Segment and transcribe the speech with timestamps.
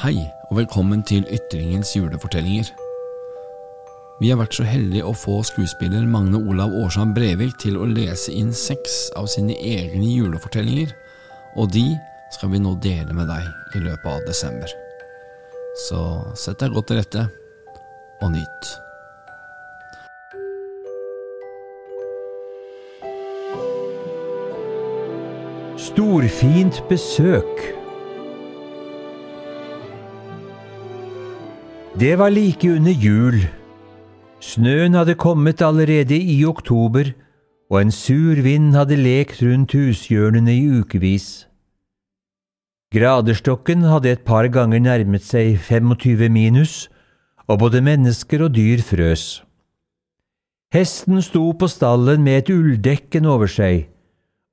[0.00, 0.16] Hei,
[0.48, 2.70] og velkommen til Ytringens julefortellinger.
[4.20, 8.32] Vi har vært så heldige å få skuespiller Magne Olav Årsan Brevik til å lese
[8.32, 10.94] inn seks av sine egne julefortellinger,
[11.60, 11.82] og de
[12.32, 14.72] skal vi nå dele med deg i løpet av desember.
[15.84, 16.00] Så
[16.32, 17.26] sett deg godt til rette,
[18.24, 18.70] og nyt.
[25.90, 27.79] Storfint besøk.
[32.00, 33.42] Det var like under jul.
[34.40, 37.10] Snøen hadde kommet allerede i oktober,
[37.68, 41.26] og en sur vind hadde lekt rundt hushjørnene i ukevis.
[42.94, 46.88] Graderstokken hadde et par ganger nærmet seg 25 minus,
[47.44, 49.42] og både mennesker og dyr frøs.
[50.72, 53.90] Hesten sto på stallen med et ulldekken over seg,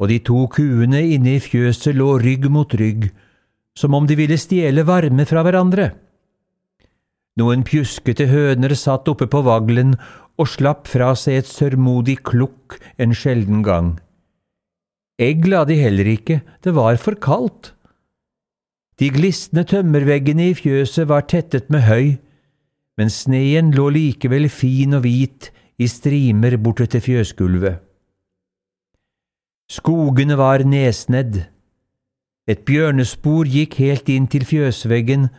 [0.00, 3.10] og de to kuene inne i fjøset lå rygg mot rygg,
[3.76, 5.90] som om de ville stjele varme fra hverandre.
[7.40, 9.96] Noen pjuskete høner satt oppe på vaglen
[10.38, 13.94] og slapp fra seg et sørmodig klukk en sjelden gang.
[15.18, 17.72] Egg la de heller ikke, det var for kaldt.
[18.98, 22.16] De glisne tømmerveggene i fjøset var tettet med høy,
[22.98, 27.80] men sneen lå likevel fin og hvit i strimer bortetter fjøsgulvet.
[29.70, 31.40] Skogene var nesnedd.
[32.46, 35.30] Et bjørnespor gikk helt inn til fjøsveggen,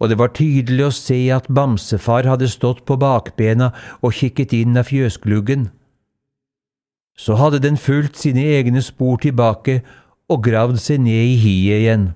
[0.00, 3.70] og det var tydelig å se at bamsefar hadde stått på bakbena
[4.02, 5.68] og kikket inn av fjøsgluggen.
[7.16, 9.82] Så hadde den fulgt sine egne spor tilbake
[10.30, 12.06] og gravd seg ned i hiet igjen.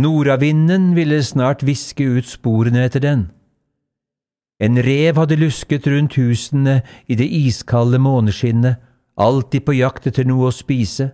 [0.00, 3.28] Nordavinden ville snart viske ut sporene etter den.
[4.58, 8.80] En rev hadde lusket rundt husene i det iskalde måneskinnet,
[9.14, 11.12] alltid på jakt etter noe å spise.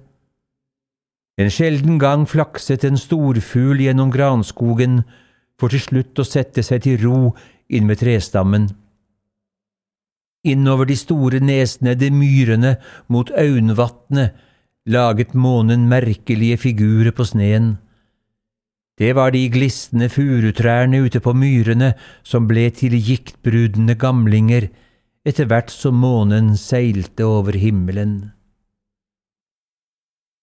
[1.41, 5.01] En sjelden gang flakset en storfugl gjennom granskogen,
[5.57, 7.21] for til slutt å sette seg til ro
[7.73, 8.69] inn ved trestammen.
[10.45, 12.75] Innover de store nesnedde myrene
[13.13, 14.37] mot Aunvatnet
[14.89, 17.75] laget månen merkelige figurer på sneen.
[19.01, 21.95] Det var de glisne furutrærne ute på myrene
[22.25, 24.69] som ble til giktbrudne gamlinger
[25.29, 28.33] etter hvert som månen seilte over himmelen.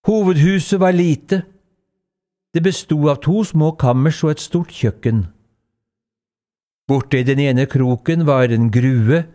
[0.07, 1.41] Hovedhuset var lite.
[2.53, 5.25] Det bestod av to små kammers og et stort kjøkken.
[6.87, 9.25] Borte i den ene kroken var en grue,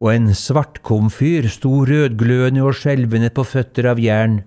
[0.00, 4.42] og en svartkomfyr sto rødglødende og skjelvende på føtter av jern.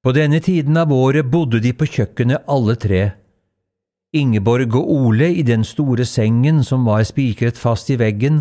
[0.00, 3.02] På denne tiden av året bodde de på kjøkkenet alle tre.
[4.16, 8.40] Ingeborg og Ole i den store sengen som var spikret fast i veggen,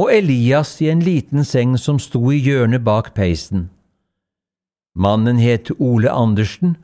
[0.00, 3.68] og Elias i en liten seng som sto i hjørnet bak peisen.
[4.94, 6.76] Mannen het Ole Andersen,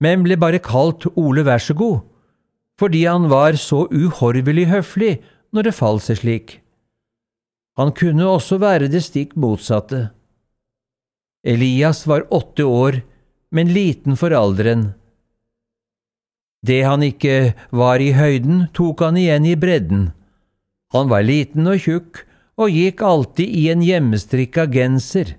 [0.00, 2.00] men ble bare kalt Ole vær så god,
[2.78, 5.18] fordi han var så uhorvelig høflig
[5.52, 6.58] når det falt seg slik.
[7.78, 10.08] Han kunne også være det stikk motsatte.
[11.46, 13.02] Elias var åtte år,
[13.54, 14.92] men liten for alderen.
[16.66, 20.08] Det han ikke var i høyden, tok han igjen i bredden.
[20.92, 22.24] Han var liten og tjukk
[22.58, 25.36] og gikk alltid i en hjemmestrikka genser,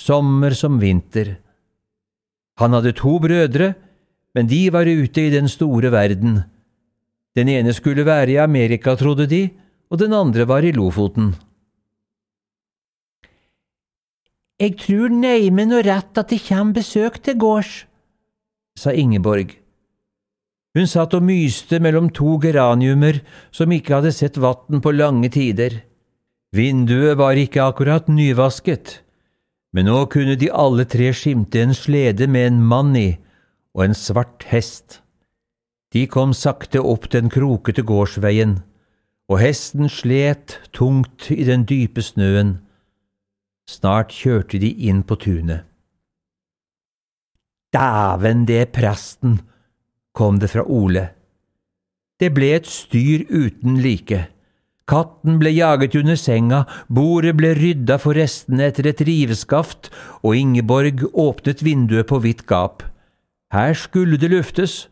[0.00, 1.36] sommer som vinter.
[2.60, 3.74] Han hadde to brødre,
[4.34, 6.42] men de var ute i den store verden.
[7.34, 9.48] Den ene skulle være i Amerika, trodde de,
[9.90, 11.34] og den andre var i Lofoten.
[14.62, 17.84] Eg trur neimen og rett at det kjem besøk til gårds,
[18.78, 19.50] sa Ingeborg.
[20.74, 23.20] Hun satt og myste mellom to geraniumer
[23.54, 25.82] som ikke hadde sett vatn på lange tider.
[26.54, 29.03] Vinduet var ikke akkurat nyvasket,
[29.74, 33.08] men nå kunne de alle tre skimte en slede med en mann i
[33.74, 35.00] og en svart hest.
[35.92, 38.60] De kom sakte opp den krokete gårdsveien,
[39.30, 42.58] og hesten slet tungt i den dype snøen.
[43.66, 45.64] Snart kjørte de inn på tunet.
[47.74, 49.40] Dæven, det er presten!
[50.14, 51.08] kom det fra Ole.
[52.20, 54.20] Det ble et styr uten like.
[54.84, 59.88] Katten ble jaget under senga, bordet ble rydda for restene etter et riveskaft,
[60.20, 62.84] og Ingeborg åpnet vinduet på vidt gap.
[63.54, 64.88] Her skulle det luftes.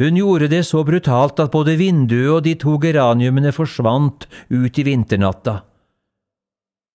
[0.00, 4.86] Hun gjorde det så brutalt at både vinduet og de to geraniumene forsvant ut i
[4.88, 5.60] vinternatta.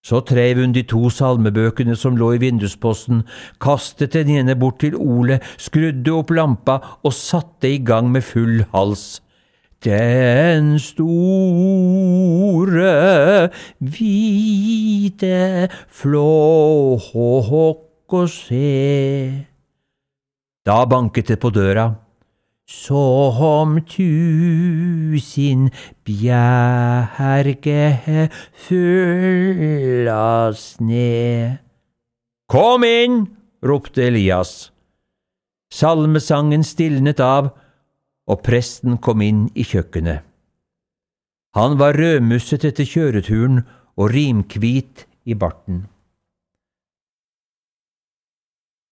[0.03, 3.25] Så treiv hun de to salmebøkene som lå i vindusposten,
[3.61, 8.63] kastet den ene bort til Ole, skrudde opp lampa og satte i gang med full
[8.73, 9.19] hals.
[9.85, 11.47] Den store,
[13.79, 15.69] hvite
[16.01, 17.79] flåhåk
[18.11, 19.45] å se.
[20.67, 21.95] Da banket det på døra.
[22.69, 25.71] som tusen
[26.05, 27.85] bjerge
[28.67, 31.57] fyllas ned.
[32.49, 33.27] Kom inn!
[33.65, 34.71] ropte Elias.
[35.73, 37.49] Salmesangen stilnet av,
[38.29, 40.25] og presten kom inn i kjøkkenet.
[41.57, 43.63] Han var rødmusset etter kjøreturen
[43.97, 45.87] og rimkvit i barten.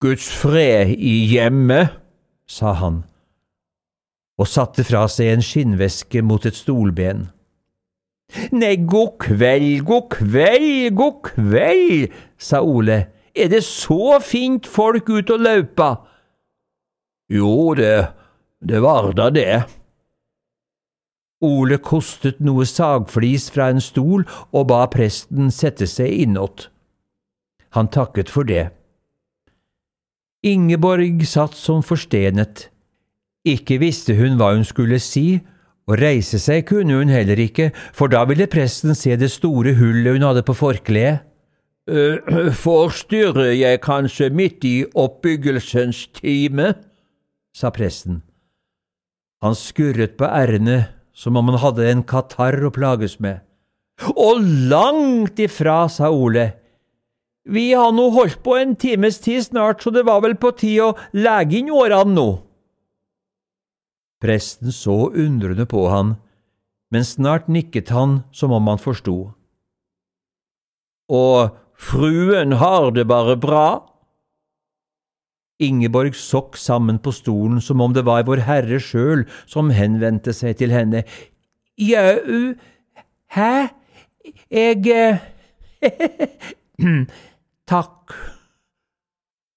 [0.02, 1.94] Guds fred i hjemmet,
[2.50, 3.02] sa han,
[4.38, 7.28] og satte fra seg en skinnveske mot et stolben.
[8.52, 13.00] Nei, god kveld, god kveld, god kveld, sa Ole,
[13.38, 15.90] er det så fint folk ute og laupa?
[17.32, 17.94] Jo, det,
[18.62, 19.66] det var da det.
[21.46, 26.70] Ole kostet noe sagflis fra en stol og ba presten sette seg innåt.
[27.78, 28.72] Han takket for det.
[30.46, 32.70] Ingeborg satt som forstenet.
[33.46, 35.40] Ikke visste hun hva hun skulle si,
[35.88, 40.18] og reise seg kunne hun heller ikke, for da ville presten se det store hullet
[40.18, 41.24] hun hadde på forkleet.
[41.88, 42.20] «Øh,
[42.66, 46.74] forstyrrer jeg kanskje midt i oppbyggelsens time?
[47.56, 48.27] sa presten.
[49.46, 50.80] Han skurret på r-ene
[51.18, 53.42] som om han hadde en katarr å plages med.
[54.14, 56.52] Og langt ifra, sa Ole.
[57.48, 60.92] Vi har nå holdt på en times tid snart, så det var vel på tide
[60.92, 62.28] å lege inn årene nå.
[64.22, 66.16] Presten så undrende på han,
[66.94, 69.18] men snart nikket han som om han forsto.
[71.10, 73.68] Og fruen har det bare bra?
[75.60, 80.60] Ingeborg sokk sammen på stolen som om det var Vår Herre sjøl som henvendte seg
[80.60, 81.02] til henne.
[81.82, 82.54] Jau,
[83.34, 83.54] hæ,
[84.54, 85.20] jeg
[87.68, 88.14] Takk,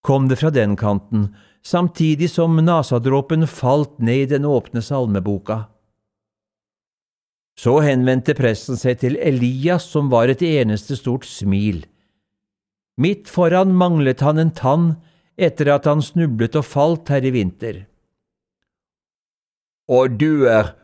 [0.02, 1.28] kom det fra den kanten,
[1.62, 5.66] samtidig som nasadråpen falt ned i den åpne salmeboka.
[7.60, 11.84] Så henvendte presten seg til Elias, som var et eneste stort smil.
[13.00, 14.94] Midt foran manglet han en tann,
[15.40, 17.84] etter at han snublet og falt her i vinter.
[19.90, 20.74] Og du er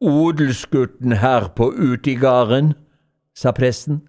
[0.00, 2.74] odelsgutten her på utegarden?
[3.36, 4.00] sa presten.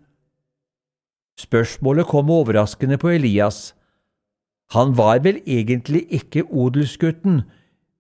[1.38, 3.76] Spørsmålet kom overraskende på Elias.
[4.72, 7.42] Han var vel egentlig ikke odelsgutten,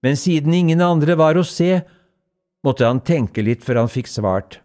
[0.03, 1.83] men siden ingen andre var å se,
[2.63, 4.59] måtte han tenke litt før han fikk svart.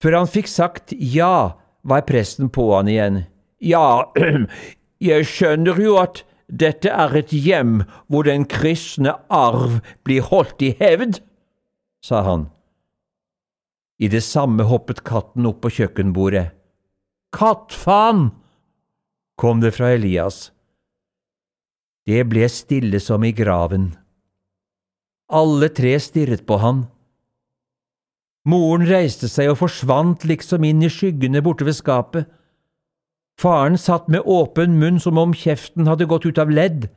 [0.00, 3.24] Før han fikk sagt ja, var presten på han igjen.
[3.60, 4.08] Ja,
[5.00, 7.80] Jeg skjønner jo at dette er et hjem
[8.10, 11.22] hvor den kristne arv blir holdt i hevd,
[12.04, 12.48] sa han.
[14.00, 16.50] I det samme hoppet katten opp på kjøkkenbordet.
[17.36, 18.30] Kattfaen!
[19.40, 20.50] kom det fra Elias.
[22.04, 23.92] Det ble stille som i graven.
[25.32, 26.82] Alle tre stirret på han.
[28.50, 32.26] Moren reiste seg og forsvant liksom inn i skyggene borte ved skapet.
[33.40, 36.90] Faren satt med åpen munn som om kjeften hadde gått ut av ledd.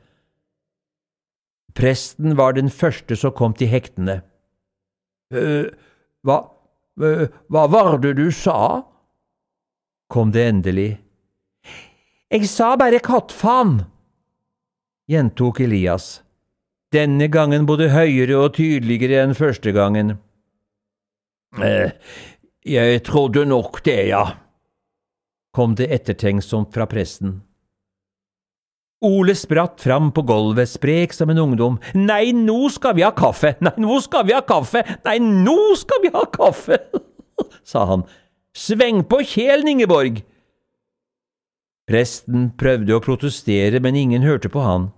[1.74, 4.20] Presten var den første som kom til hektene.
[5.32, 5.72] «Øh,
[6.24, 6.36] hva,
[7.00, 8.84] hva var det du sa?
[10.14, 10.90] kom det endelig.
[12.30, 13.80] Jeg sa bare kattfaen,
[15.10, 16.20] gjentok Elias,
[16.94, 20.14] denne gangen både høyere og tydeligere enn første gangen.
[21.58, 21.90] «Øh,
[22.68, 24.43] jeg trodde nok det, ja
[25.54, 27.38] kom det ettertenksomt fra presten.
[29.04, 31.76] Ole spratt fram på gulvet, sprek som en ungdom.
[31.94, 33.52] Nei, nå skal vi ha kaffe!
[33.60, 34.80] Nei, nå skal vi ha kaffe!
[35.04, 36.78] Nei, nå skal vi ha kaffe!
[37.70, 38.06] sa han.
[38.56, 40.22] Sveng på kjelen, Ingeborg!
[41.84, 44.88] Presten prøvde å protestere, men ingen hørte på han.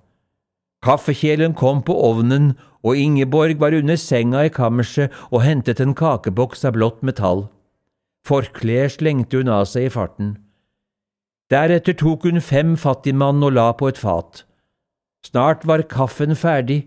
[0.86, 2.52] Kaffekjelen kom på ovnen,
[2.86, 7.48] og Ingeborg var under senga i kammerset og hentet en kakeboks av blått metall.
[8.26, 10.36] Forkleet slengte hun av seg i farten.
[11.50, 14.42] Deretter tok hun fem fattigmann og la på et fat.
[15.26, 16.86] Snart var kaffen ferdig,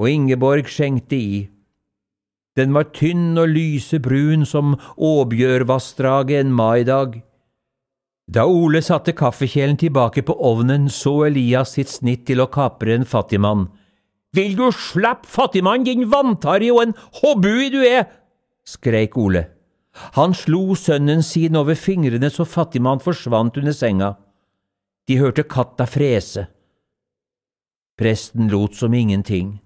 [0.00, 1.42] og Ingeborg skjenkte i.
[2.56, 7.22] Den var tynn og lysebrun som Åbjørvassdraget en maidag.
[8.30, 13.04] Da Ole satte kaffekjelen tilbake på ovnen, så Elias sitt snitt til å kapre en
[13.04, 13.66] fattigmann.
[14.34, 18.06] Vil du slappe fattigmann, din vanntarri og en hobbui du er!
[18.64, 19.44] skreik Ole.
[19.94, 24.14] Han slo sønnen sin over fingrene så fattigmann forsvant under senga.
[25.06, 26.48] De hørte katta frese.
[27.98, 29.60] Presten lot som ingenting.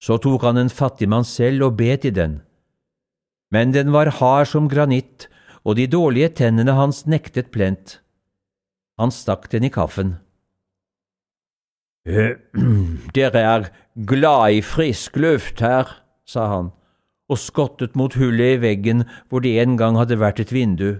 [0.00, 2.40] Så tok han en fattigmann selv og bet i den.
[3.52, 5.28] Men den var hard som granitt,
[5.64, 7.98] og de dårlige tennene hans nektet plent.
[8.96, 10.16] Han stakk den i kaffen.
[12.08, 12.38] «Eh,
[13.16, 13.68] dere er
[14.08, 15.90] glad i frisk luft her,
[16.24, 16.70] sa han,
[17.30, 20.98] og skottet mot hullet i veggen hvor det en gang hadde vært et vindu.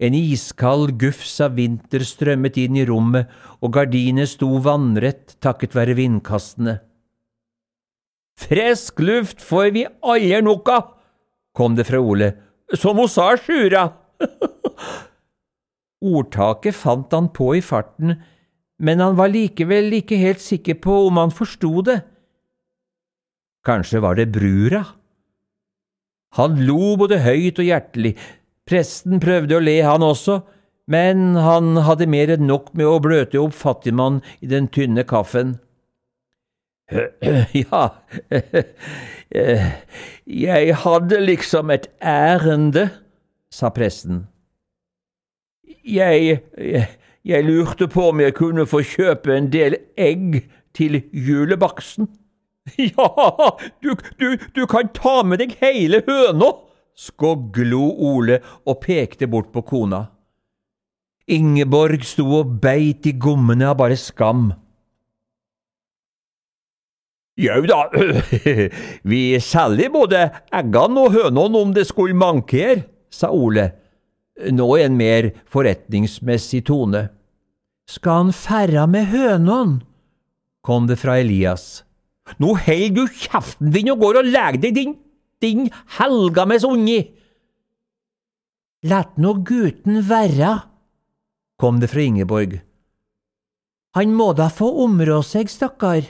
[0.00, 3.28] En iskald gufs av vinter strømmet inn i rommet,
[3.60, 6.78] og gardinet sto vannrett takket være vindkastene.
[8.40, 10.86] Frisk luft får vi alle nok av,
[11.52, 12.32] kom det fra Ole,
[12.72, 13.90] som hun sa, Sjura.
[16.16, 18.14] Ordtaket fant han på i farten,
[18.80, 21.98] men han var likevel ikke helt sikker på om han forsto det.
[23.68, 24.86] Kanskje var det brura?
[26.38, 28.14] Han lo både høyt og hjertelig.
[28.68, 30.40] Presten prøvde å le, han også,
[30.90, 35.58] men han hadde mer enn nok med å bløte opp fattigmann i den tynne kaffen.
[37.54, 37.82] Ja,
[40.44, 42.88] jeg hadde liksom et ærende,
[43.50, 44.24] sa presten.
[45.86, 46.88] Jeg, jeg,
[47.22, 50.40] jeg lurte på om jeg kunne få kjøpe en del egg
[50.74, 52.10] til julebaksten.
[52.96, 56.52] Ja, du, du, du kan ta med deg hele høna,
[56.96, 60.06] skoglo Ole og pekte bort på kona.
[61.30, 64.50] Ingeborg sto og beit i gommene av bare skam.
[67.40, 67.84] Jau da,
[69.10, 73.70] vi selger både eggene og hønene om det skulle manke her, sa Ole
[74.40, 77.08] nå i en mer forretningsmessig tone.
[77.90, 79.80] Skal han ferra med hønene?
[80.60, 81.84] kom det fra Elias.
[82.38, 84.96] Nå holder du kjeften din og går og legger deg, din,
[85.42, 87.00] din helgames unge!
[88.86, 90.54] Lett nå gutten være,
[91.60, 92.60] kom det fra Ingeborg.
[93.98, 96.06] Han må da få områ seg, stakkar.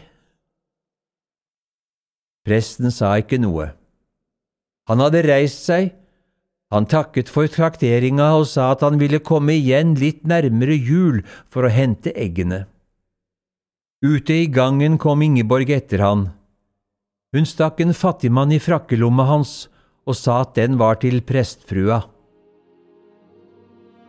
[2.46, 3.72] Presten sa ikke noe.
[4.86, 5.90] Han hadde reist seg
[6.70, 11.18] han takket for trakteringa og sa at han ville komme igjen litt nærmere jul
[11.50, 12.62] for å hente eggene.
[14.00, 16.22] Ute i gangen kom Ingeborg etter han.
[17.36, 19.50] Hun stakk en fattigmann i frakkelomma hans
[20.08, 21.98] og sa at den var til prestfrua.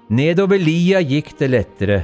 [0.08, 1.98] Nedover lia gikk det lettere.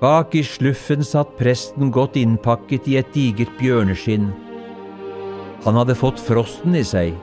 [0.00, 4.26] Bak i sluffen satt presten godt innpakket i et digert bjørneskinn.
[5.68, 7.14] Han hadde fått frosten i seg.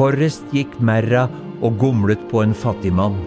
[0.00, 1.26] Forrest gikk merra
[1.60, 3.20] og gomlet på en fattigmann.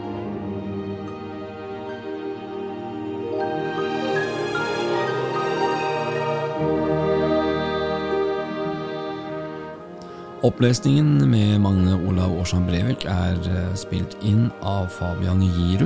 [10.44, 15.86] Opplesningen med Magne Olav Aarsand Brevik er eh, spilt inn av Fabian Giru,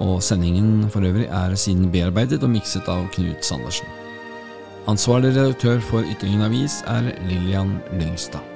[0.00, 3.90] og sendingen for øvrig er siden bearbeidet og mikset av Knut Sandersen.
[4.88, 8.51] Ansvarlig redaktør for Ytringen Avis er Lillian Lyngstad.